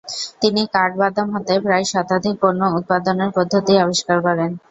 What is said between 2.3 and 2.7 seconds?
পণ্য